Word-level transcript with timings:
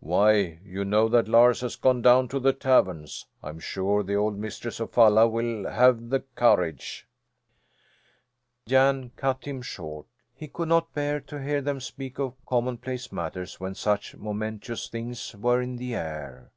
"Why 0.00 0.58
you 0.64 0.84
know 0.84 1.08
that 1.10 1.28
Lars 1.28 1.60
has 1.60 1.76
gone 1.76 2.02
down 2.02 2.26
to 2.30 2.40
the 2.40 2.52
tavern. 2.52 3.06
I'm 3.40 3.60
sure 3.60 4.02
the 4.02 4.16
old 4.16 4.36
mistress 4.36 4.80
of 4.80 4.90
Falla 4.90 5.28
will 5.28 5.70
have 5.70 6.08
the 6.10 6.24
courage" 6.34 7.06
Jan 8.66 9.12
cut 9.14 9.44
him 9.44 9.62
short. 9.62 10.06
He 10.34 10.48
could 10.48 10.70
not 10.70 10.92
bear 10.92 11.20
to 11.30 11.40
hear 11.40 11.62
them 11.62 11.78
speak 11.78 12.18
of 12.18 12.44
commonplace 12.46 13.12
matters 13.12 13.60
when 13.60 13.76
such 13.76 14.16
momentous 14.16 14.88
things 14.88 15.36
were 15.36 15.62
in 15.62 15.76
the 15.76 15.94
air. 15.94 16.50